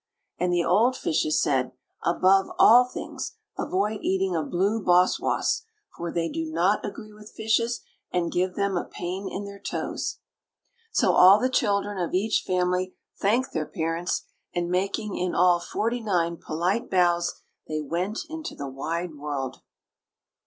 [0.39, 5.61] And the old fishes said: "Above all things, avoid eating a blue boss woss,
[5.95, 10.17] for they do not agree with fishes, and give them a pain in their toes."
[10.91, 14.23] So all the children of each family thanked their parents,
[14.55, 17.35] and, making in all forty nine polite bows,
[17.67, 19.61] they went into the wide world.